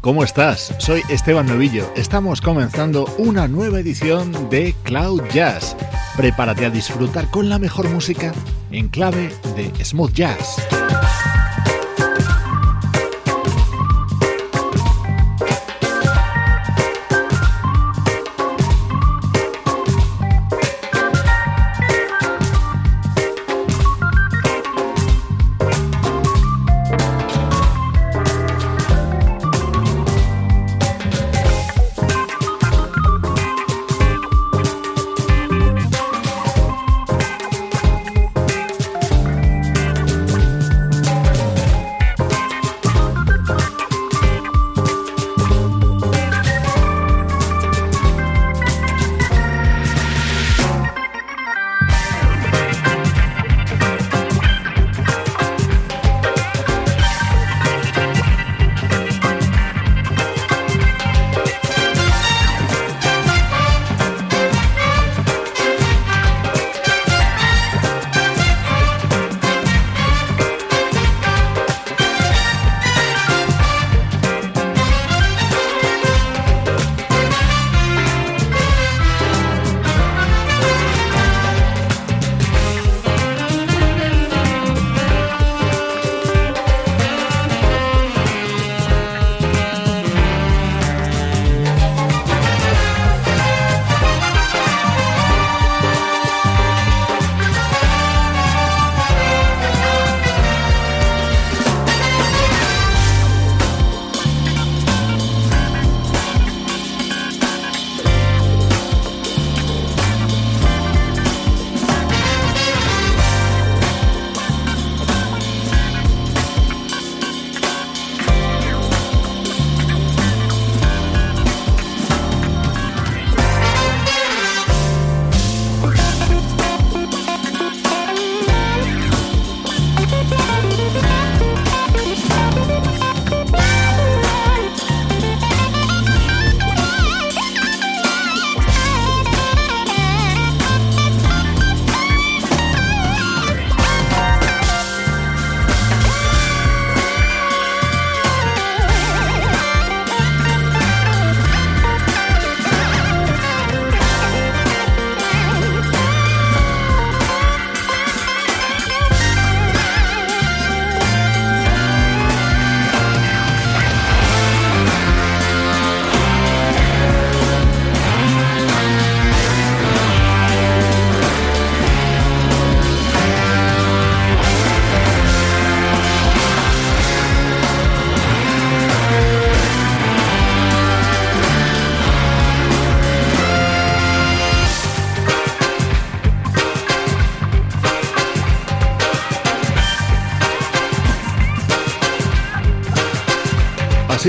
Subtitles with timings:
[0.00, 0.74] ¿Cómo estás?
[0.78, 1.90] Soy Esteban Novillo.
[1.96, 5.76] Estamos comenzando una nueva edición de Cloud Jazz.
[6.16, 8.32] Prepárate a disfrutar con la mejor música
[8.70, 10.79] en clave de smooth jazz.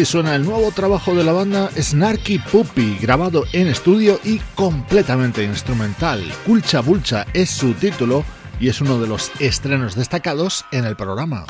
[0.03, 6.21] Suena el nuevo trabajo de la banda Snarky Puppy, grabado en estudio y completamente instrumental.
[6.45, 8.25] Culcha Bulcha es su título
[8.59, 11.45] y es uno de los estrenos destacados en el programa.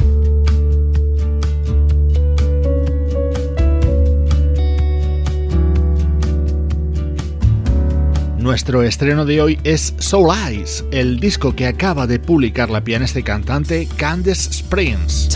[8.37, 13.17] Nuestro estreno de hoy es Soul Eyes, el disco que acaba de publicar la pianista
[13.19, 15.29] y cantante Candice Springs.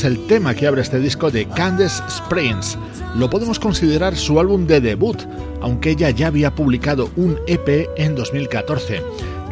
[0.00, 2.78] es el tema que abre este disco de Candace Springs.
[3.16, 5.18] Lo podemos considerar su álbum de debut,
[5.60, 9.02] aunque ella ya había publicado un EP en 2014.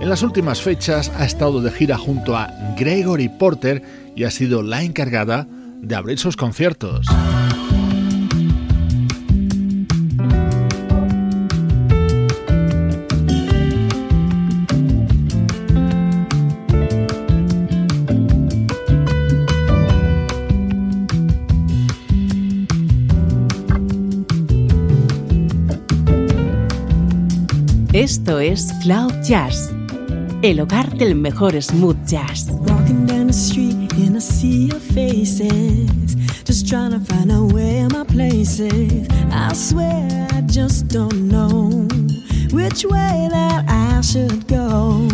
[0.00, 3.82] En las últimas fechas ha estado de gira junto a Gregory Porter
[4.16, 5.46] y ha sido la encargada
[5.82, 7.06] de abrir sus conciertos.
[28.08, 29.70] Esto es Cloud Jazz,
[30.40, 32.48] el hogar del mejor smooth jazz.
[32.66, 37.86] Walking down the street in a sea of faces, just trying to find out where
[37.90, 39.06] my place is.
[39.30, 41.86] I swear I just don't know
[42.50, 45.06] which way that I should go.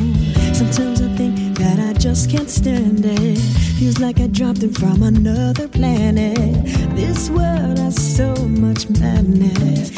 [0.52, 3.38] Sometimes I think that I just can't stand it.
[3.80, 6.38] Feels like I dropped in from another planet.
[6.94, 9.90] This world has so much madness.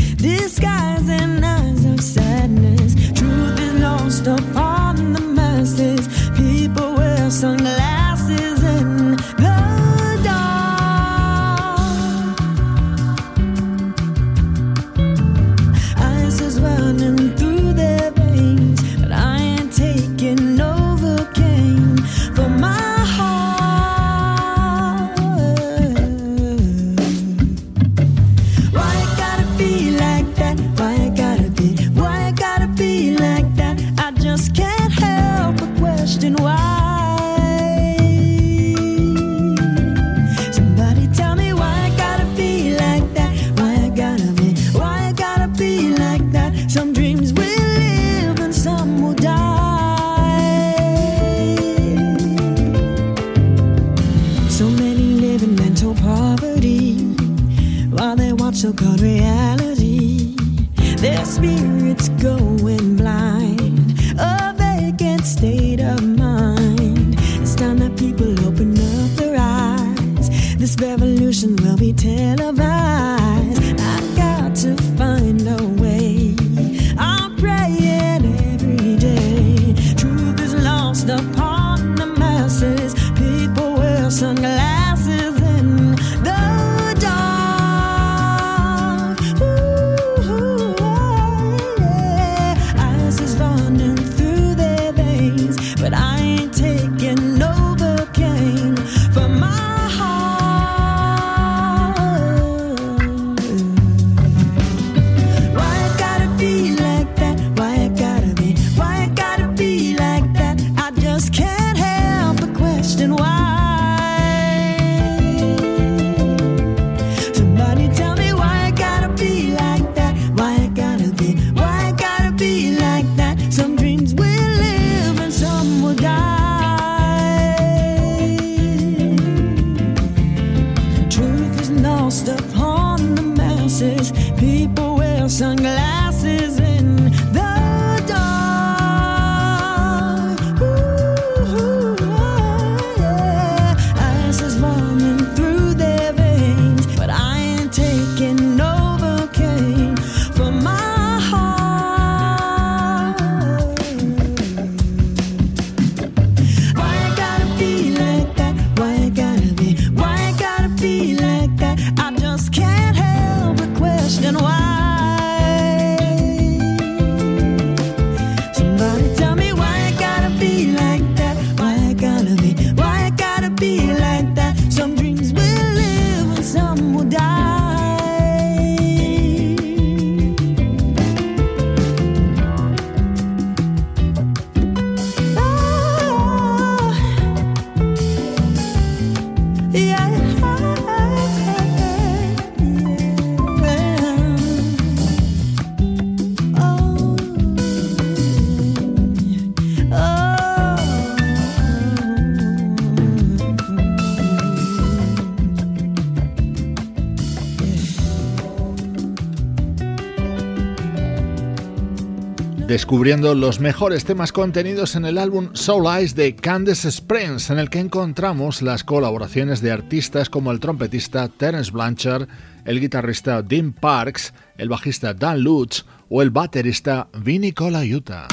[212.86, 217.68] Descubriendo los mejores temas contenidos en el álbum Soul Eyes de Candace Springs, en el
[217.68, 222.28] que encontramos las colaboraciones de artistas como el trompetista Terence Blanchard,
[222.64, 228.28] el guitarrista Dean Parks, el bajista Dan Lutz o el baterista Vinny Colaiuta.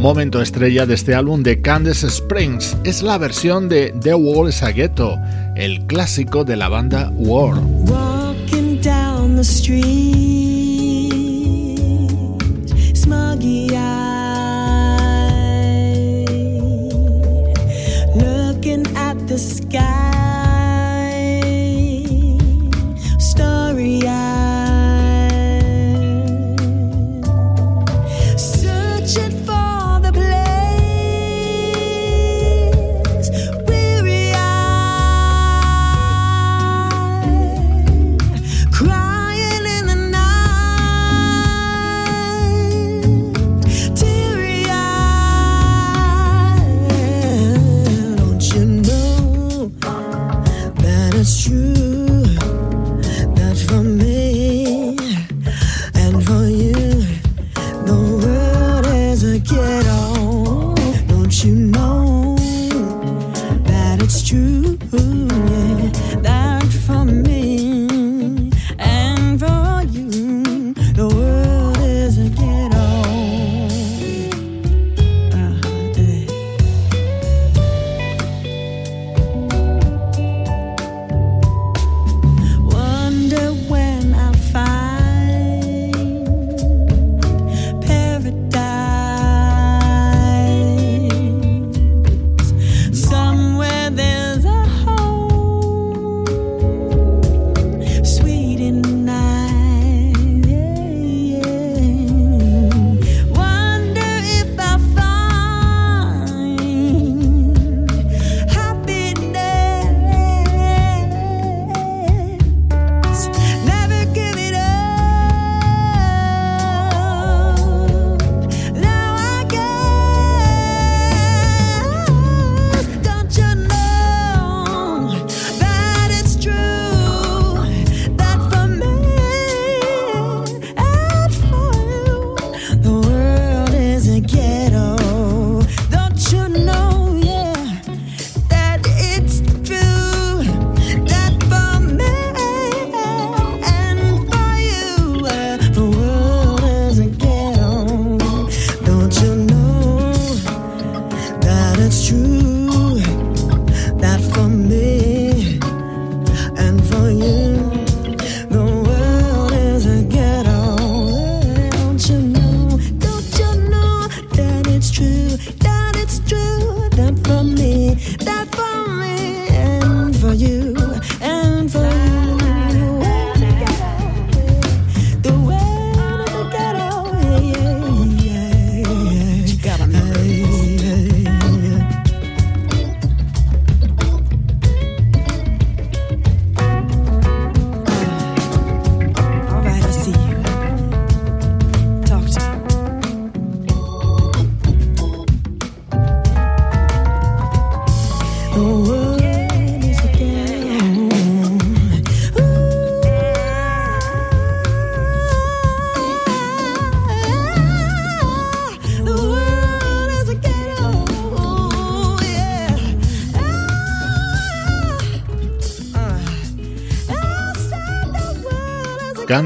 [0.00, 4.62] Momento estrella de este álbum de Candace Springs es la versión de The Wall is
[4.62, 5.18] a Ghetto,
[5.56, 7.60] el clásico de la banda War.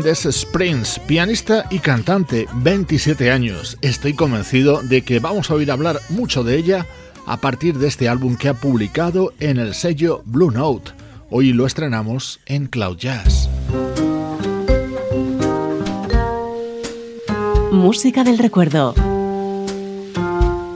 [0.05, 3.79] Candace Springs, pianista y cantante, 27 años.
[3.81, 6.87] Estoy convencido de que vamos a oír hablar mucho de ella
[7.25, 10.93] a partir de este álbum que ha publicado en el sello Blue Note.
[11.31, 13.49] Hoy lo estrenamos en Cloud Jazz.
[17.73, 18.95] Música del recuerdo.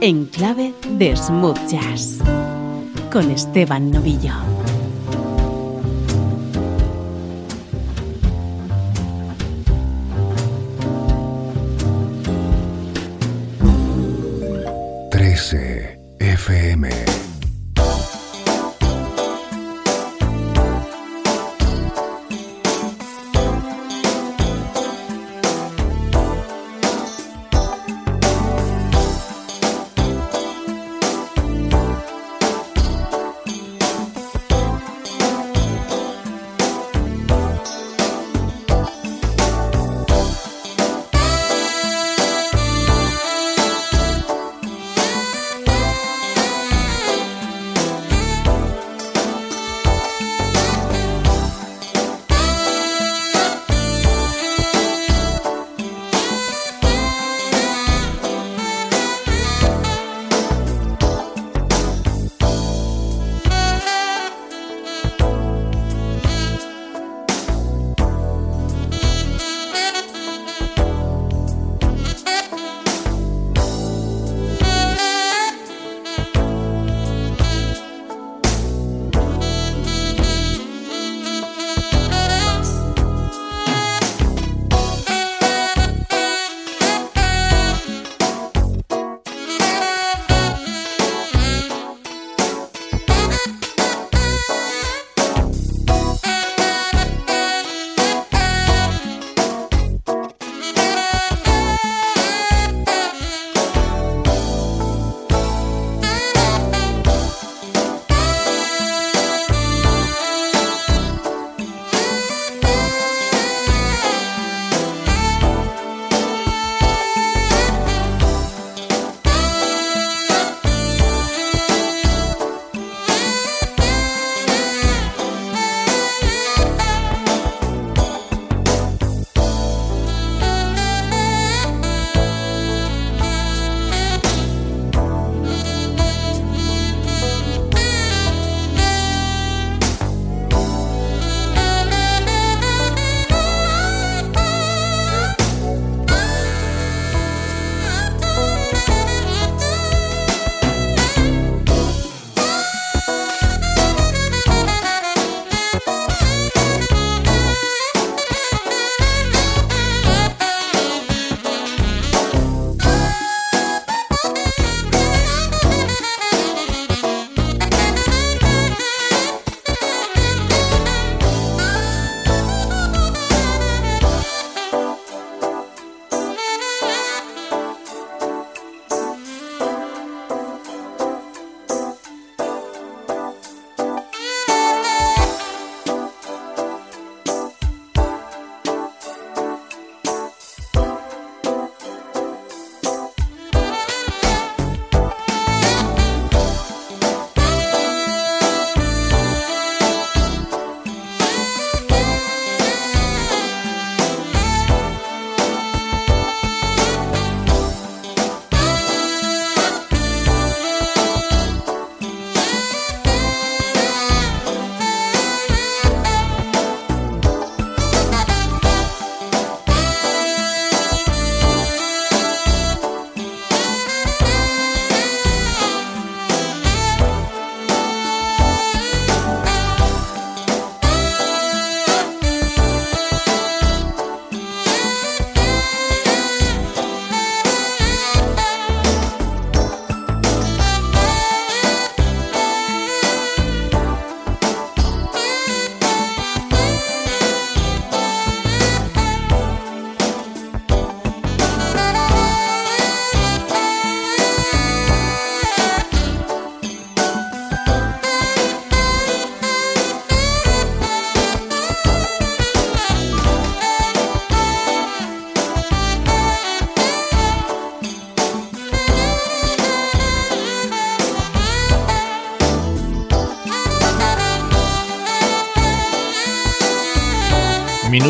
[0.01, 2.17] En clave de smooth jazz.
[3.11, 4.58] Con Esteban Novillo.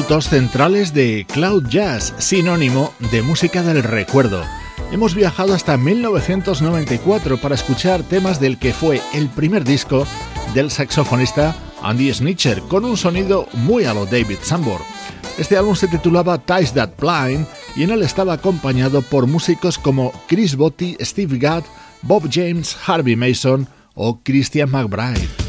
[0.09, 4.43] Minutos centrales de Cloud Jazz, sinónimo de música del recuerdo.
[4.91, 10.07] Hemos viajado hasta 1994 para escuchar temas del que fue el primer disco
[10.55, 14.81] del saxofonista Andy Snitcher, con un sonido muy a lo David Sambor.
[15.37, 17.45] Este álbum se titulaba Ties That Blind
[17.75, 21.65] y en él estaba acompañado por músicos como Chris Botti, Steve Gadd,
[22.01, 25.48] Bob James, Harvey Mason o Christian McBride.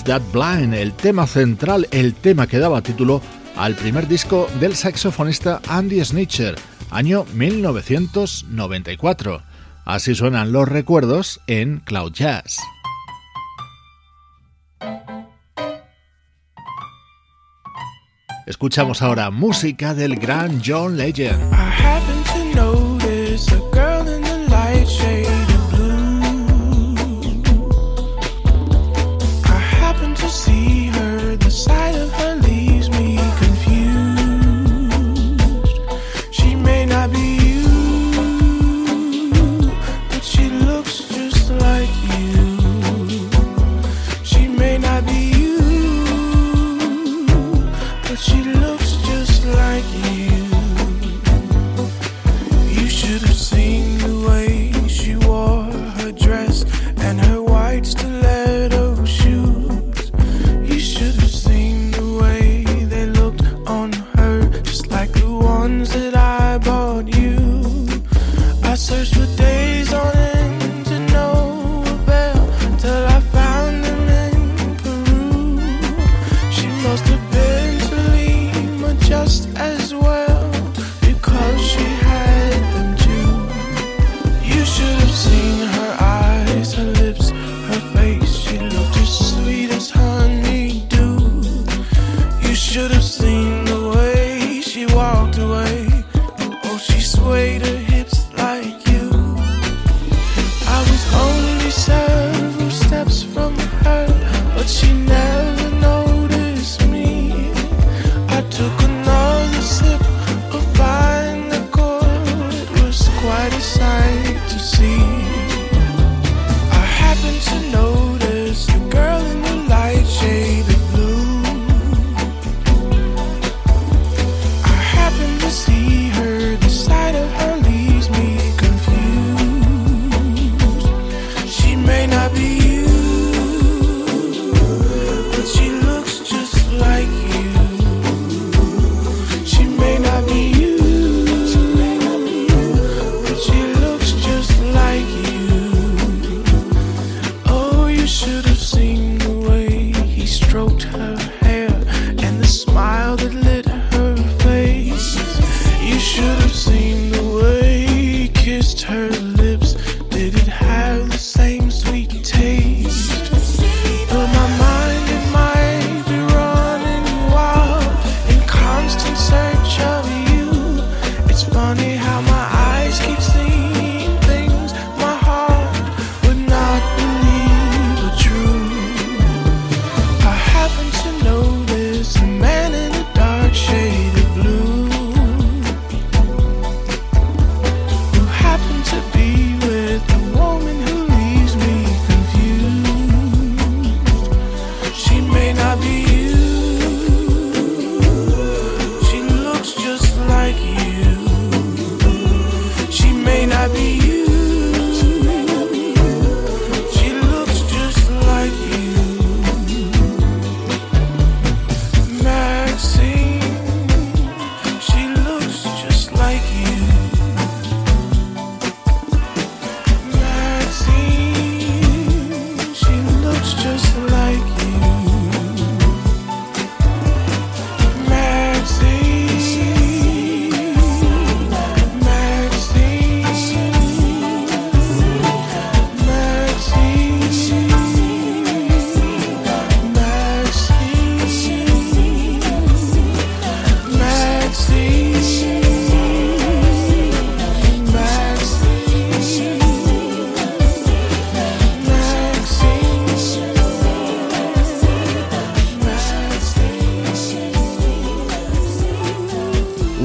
[0.00, 3.20] That Blind, el tema central, el tema que daba título
[3.56, 6.54] al primer disco del saxofonista Andy Snitcher,
[6.90, 9.42] año 1994.
[9.84, 12.56] Así suenan los recuerdos en Cloud Jazz.
[18.46, 21.52] Escuchamos ahora música del gran John Legend.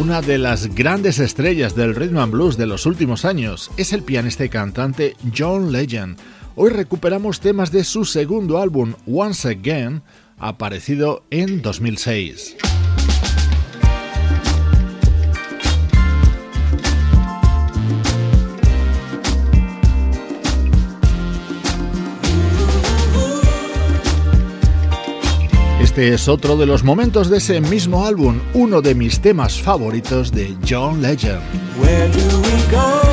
[0.07, 4.45] De las grandes estrellas del rhythm and blues de los últimos años es el pianista
[4.45, 6.17] y cantante John Legend.
[6.55, 10.03] Hoy recuperamos temas de su segundo álbum Once Again,
[10.37, 12.55] aparecido en 2006.
[25.97, 30.31] Este es otro de los momentos de ese mismo álbum, uno de mis temas favoritos
[30.31, 31.41] de John Legend.
[31.81, 33.06] Where do we go?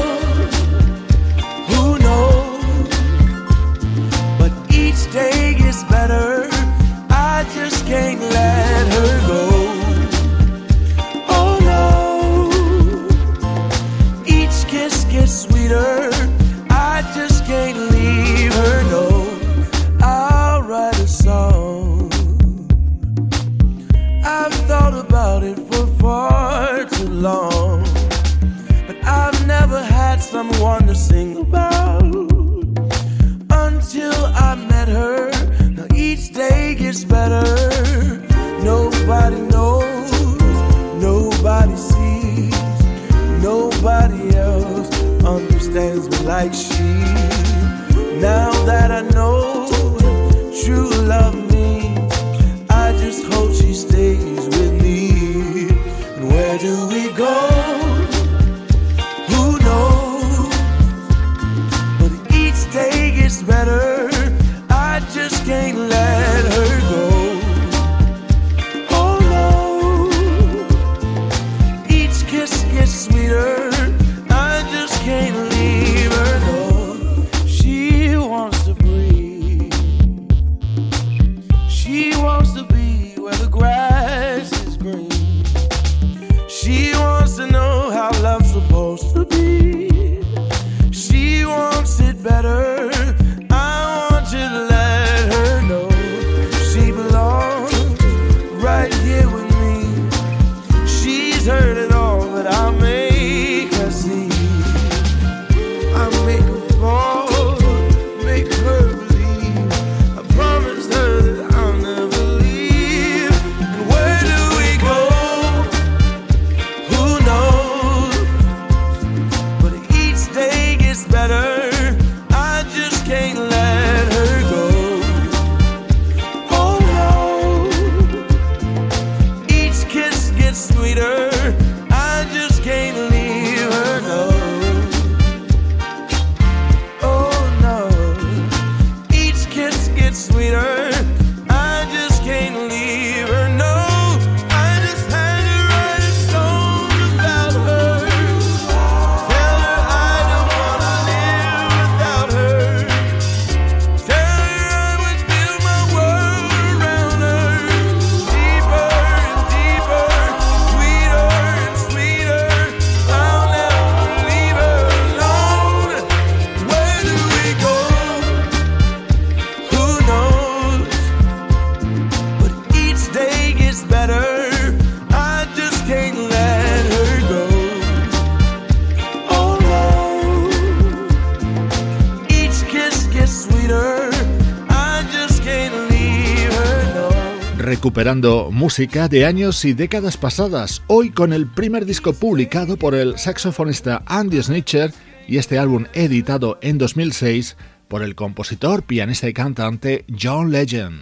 [187.65, 193.19] Recuperando música de años y décadas pasadas, hoy con el primer disco publicado por el
[193.19, 194.93] saxofonista Andy Snitcher
[195.27, 197.57] y este álbum editado en 2006
[197.89, 201.01] por el compositor, pianista y cantante John Legend.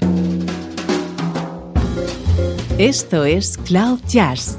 [2.78, 4.58] Esto es Cloud Jazz,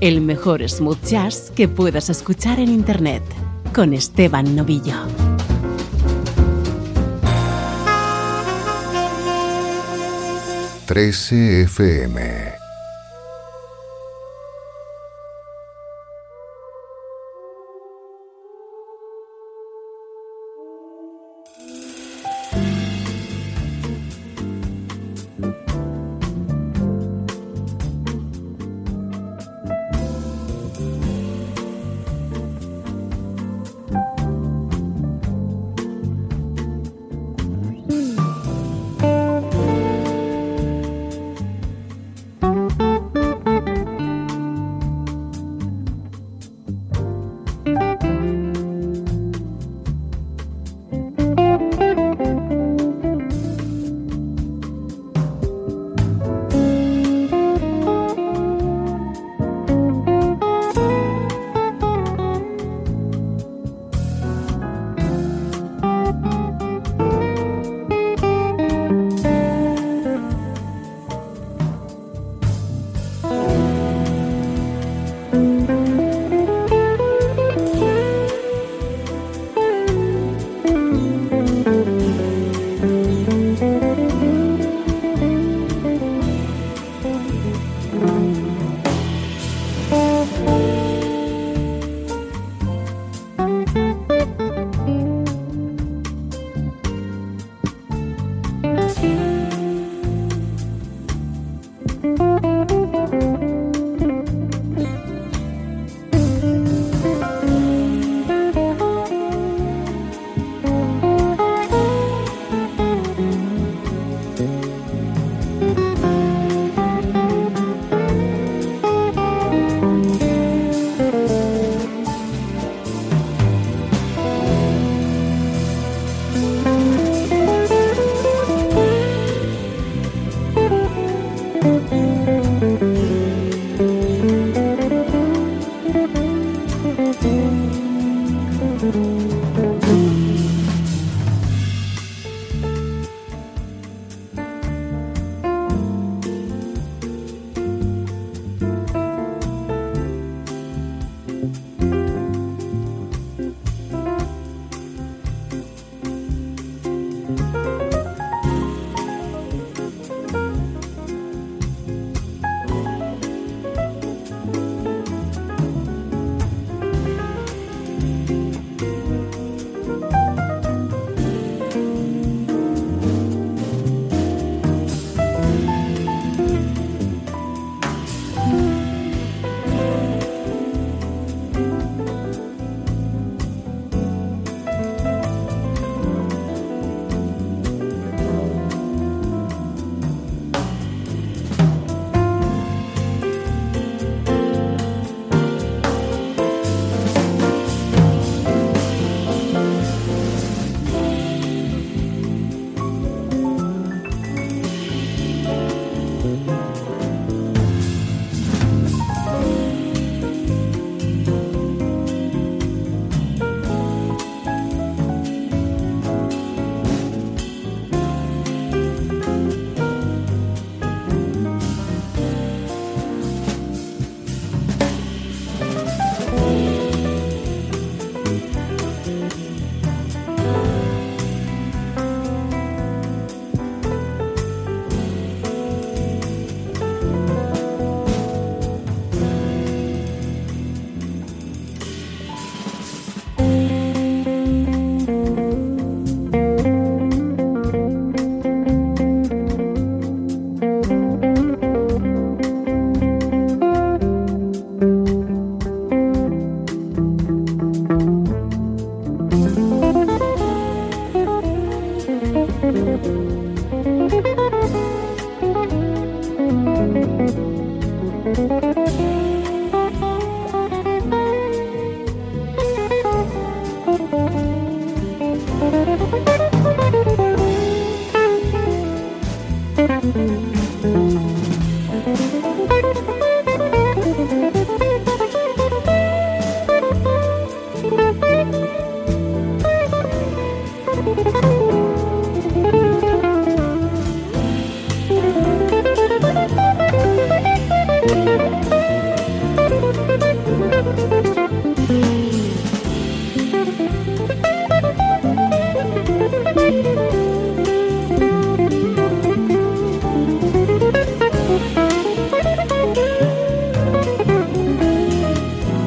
[0.00, 3.22] el mejor smooth jazz que puedas escuchar en Internet,
[3.72, 5.31] con Esteban Novillo.
[10.92, 12.51] 13 FM.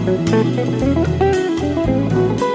[0.05, 0.29] Thank
[2.41, 2.54] you.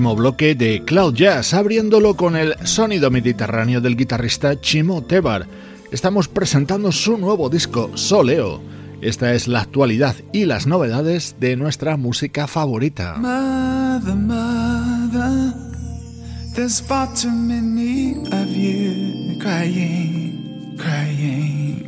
[0.00, 5.46] Último bloque de Cloud Jazz, abriéndolo con el sonido mediterráneo del guitarrista Chimo Tebar.
[5.92, 8.62] Estamos presentando su nuevo disco, Soleo.
[9.02, 13.16] Esta es la actualidad y las novedades de nuestra música favorita.
[13.18, 15.52] Mother, mother,
[16.54, 21.84] there's far too many of you crying, crying.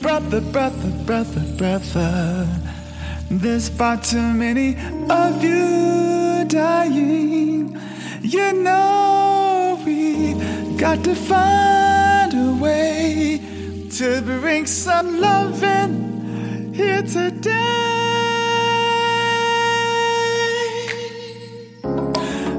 [0.00, 2.46] Brother, brother, brother, brother,
[3.28, 4.74] there's far too many
[5.10, 6.21] of you.
[6.44, 7.78] Dying.
[8.20, 13.40] You know we've got to find a way
[13.90, 17.60] to bring some love in here today.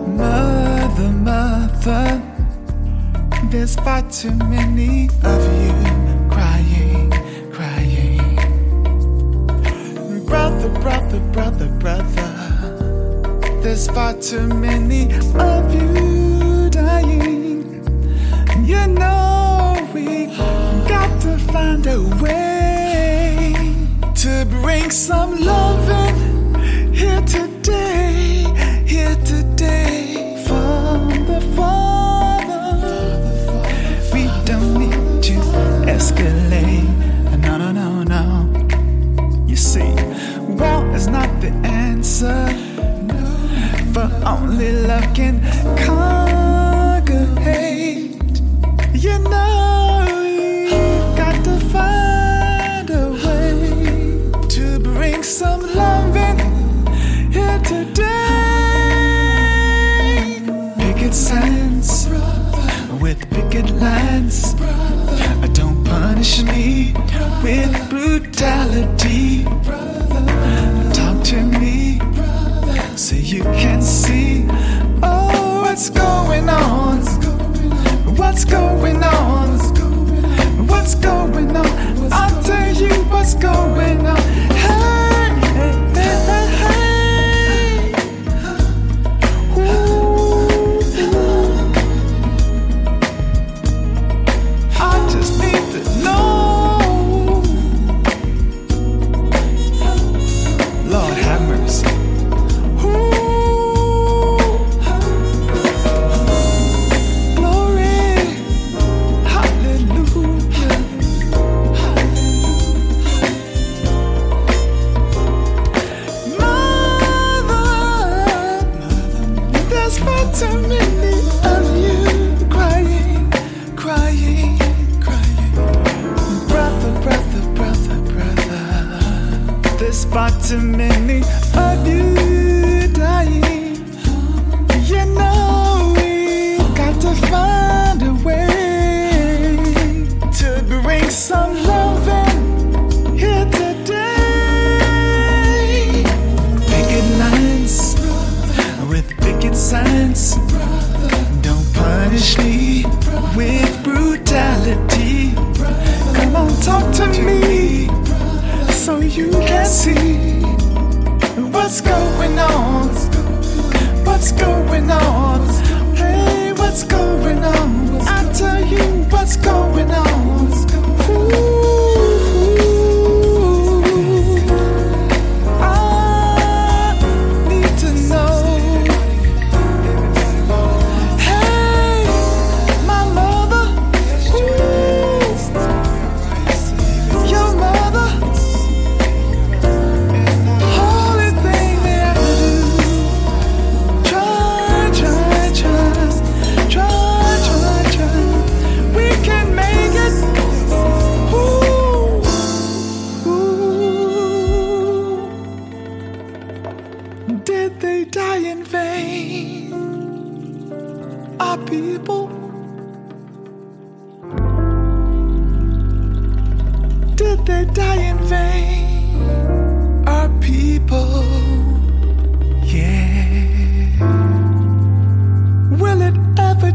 [0.06, 2.22] Mother, mother,
[3.50, 5.74] there's far too many of you
[6.30, 7.12] crying,
[7.52, 8.36] crying.
[10.26, 12.33] Brother, brother, brother, brother.
[13.64, 15.04] There's far too many
[15.36, 17.82] of you dying.
[18.66, 20.26] You know we
[20.86, 23.56] got to find a way
[24.16, 28.44] to bring some love in here today,
[28.86, 32.82] here today from the Father.
[34.12, 35.40] We don't need to
[35.88, 36.84] escalate.
[37.40, 39.48] No, no, no, no.
[39.48, 39.94] You see,
[40.60, 42.63] war is not the answer
[43.94, 45.40] but only love can
[45.78, 48.42] conquer hate.
[48.94, 50.06] You know,
[50.72, 56.40] you got to find a way to bring some love in
[57.32, 58.02] here today.
[60.80, 62.10] Picket signs
[63.00, 64.56] with picket lines.
[65.54, 66.96] Don't punish me
[67.44, 68.93] with brutality.
[80.84, 81.83] What's going on?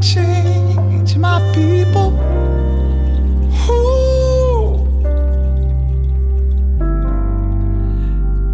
[0.00, 2.10] Change, my people?
[3.64, 3.82] Who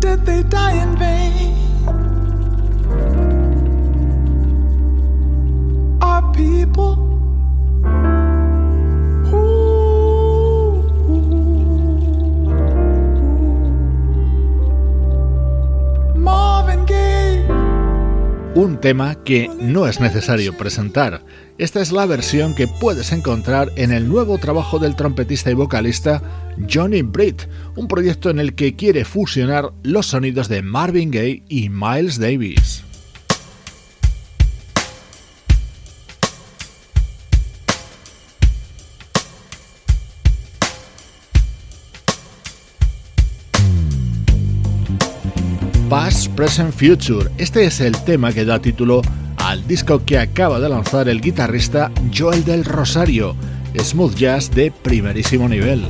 [0.00, 1.43] did they die in vain?
[18.64, 21.22] Un tema que no es necesario presentar.
[21.58, 26.22] Esta es la versión que puedes encontrar en el nuevo trabajo del trompetista y vocalista
[26.72, 27.42] Johnny Britt,
[27.76, 32.82] un proyecto en el que quiere fusionar los sonidos de Marvin Gaye y Miles Davis.
[45.94, 47.30] Past, Present, Future.
[47.38, 49.00] Este es el tema que da título
[49.36, 53.36] al disco que acaba de lanzar el guitarrista Joel del Rosario,
[53.78, 55.84] smooth jazz de primerísimo nivel.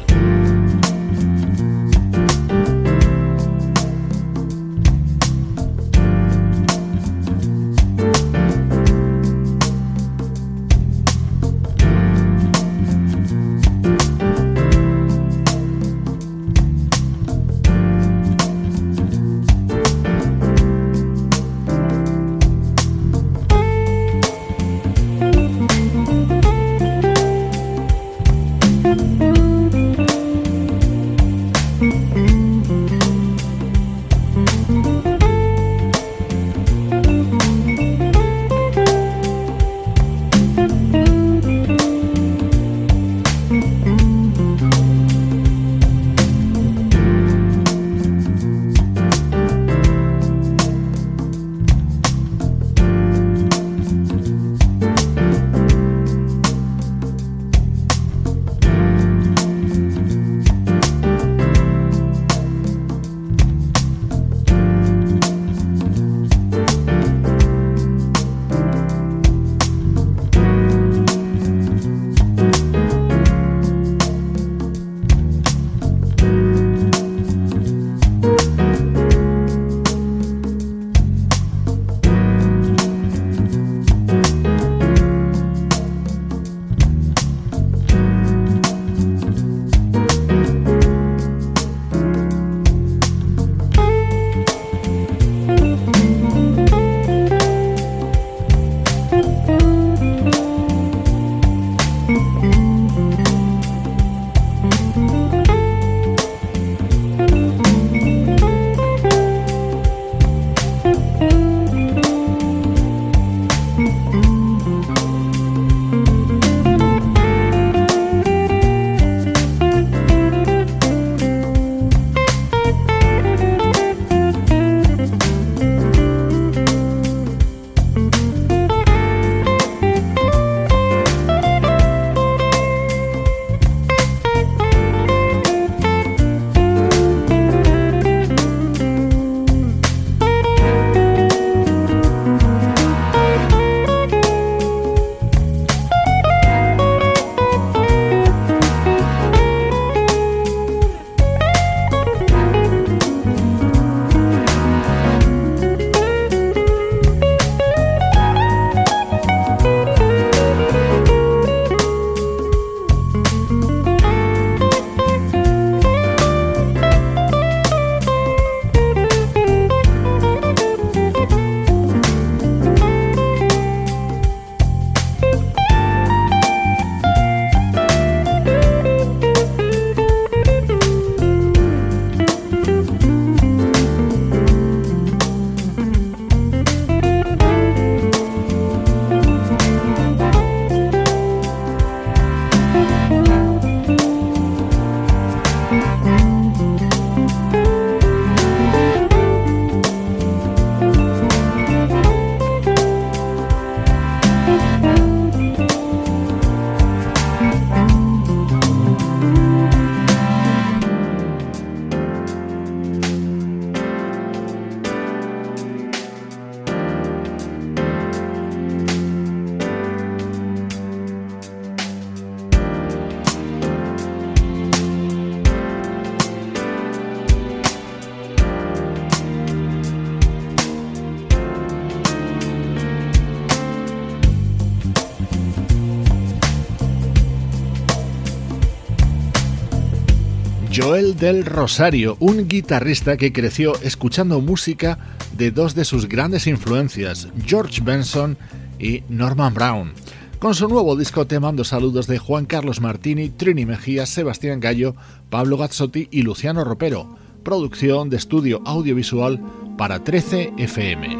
[241.25, 244.99] Del Rosario, un guitarrista que creció escuchando música
[245.33, 248.37] de dos de sus grandes influencias, George Benson
[248.79, 249.95] y Norman Brown.
[250.39, 254.97] Con su nuevo disco te mando saludos de Juan Carlos Martini, Trini Mejía, Sebastián Gallo,
[255.31, 257.17] Pablo Gazzotti y Luciano Ropero.
[257.43, 259.41] Producción de estudio audiovisual
[259.79, 261.17] para 13 FM.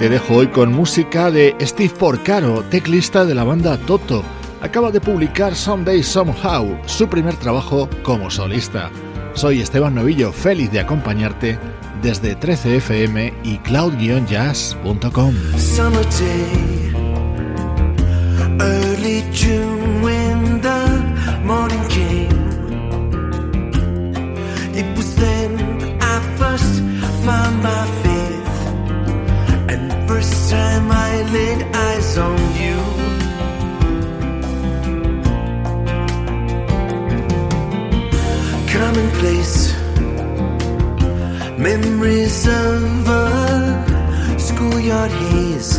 [0.00, 4.24] Te dejo hoy con música de Steve Porcaro, teclista de la banda Toto.
[4.64, 8.90] Acaba de publicar Someday Somehow, su primer trabajo como solista.
[9.34, 11.58] Soy Esteban Novillo, feliz de acompañarte
[12.00, 15.34] desde 13fm y cloud-jazz.com.
[30.50, 33.03] time I laid eyes on you.
[38.94, 39.74] Commonplace
[41.58, 45.78] memories of a schoolyard haze,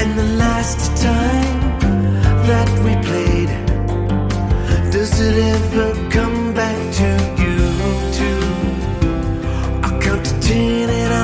[0.00, 1.60] and the last time
[2.50, 3.52] that we played.
[4.90, 7.08] Does it ever come back to
[7.42, 7.58] you?
[8.18, 8.42] Too?
[9.86, 11.23] I count to ten and I'll